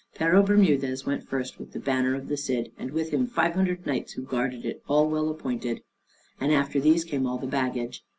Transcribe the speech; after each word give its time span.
Pero 0.15 0.41
Bermudez 0.41 1.05
went 1.05 1.29
first 1.29 1.59
with 1.59 1.73
the 1.73 1.79
banner 1.79 2.15
of 2.15 2.27
the 2.27 2.35
Cid, 2.35 2.71
and 2.75 2.89
with 2.89 3.11
him 3.11 3.27
five 3.27 3.53
hundred 3.53 3.85
knights 3.85 4.13
who 4.13 4.23
guarded 4.23 4.65
it, 4.65 4.81
all 4.87 5.07
well 5.07 5.29
appointed. 5.29 5.83
And 6.39 6.51
after 6.51 6.79
these 6.79 7.03
came 7.05 7.27
all 7.27 7.37
the 7.37 7.45
baggage. 7.45 8.03